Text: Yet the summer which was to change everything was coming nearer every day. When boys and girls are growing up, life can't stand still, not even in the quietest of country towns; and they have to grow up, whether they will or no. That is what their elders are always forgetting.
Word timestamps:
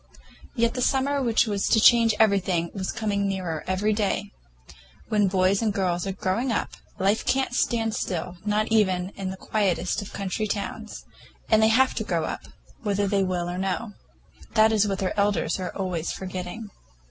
Yet 0.55 0.73
the 0.73 0.81
summer 0.81 1.21
which 1.21 1.45
was 1.45 1.67
to 1.67 1.79
change 1.79 2.15
everything 2.19 2.71
was 2.73 2.91
coming 2.91 3.27
nearer 3.27 3.63
every 3.67 3.93
day. 3.93 4.31
When 5.09 5.27
boys 5.27 5.61
and 5.61 5.71
girls 5.71 6.07
are 6.07 6.11
growing 6.11 6.51
up, 6.51 6.71
life 6.97 7.23
can't 7.23 7.53
stand 7.53 7.93
still, 7.93 8.37
not 8.43 8.69
even 8.71 9.09
in 9.09 9.29
the 9.29 9.37
quietest 9.37 10.01
of 10.01 10.11
country 10.11 10.47
towns; 10.47 11.05
and 11.51 11.61
they 11.61 11.67
have 11.67 11.93
to 11.93 12.03
grow 12.03 12.23
up, 12.25 12.45
whether 12.81 13.07
they 13.07 13.21
will 13.21 13.47
or 13.47 13.59
no. 13.59 13.93
That 14.55 14.71
is 14.71 14.87
what 14.87 14.97
their 14.97 15.13
elders 15.19 15.59
are 15.59 15.69
always 15.75 16.11
forgetting. 16.11 16.71